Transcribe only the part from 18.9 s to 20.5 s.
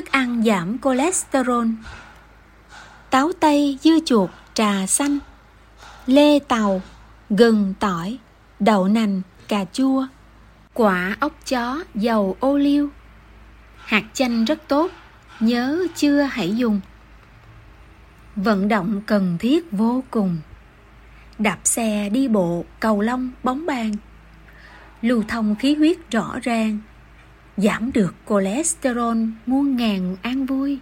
cần thiết vô cùng.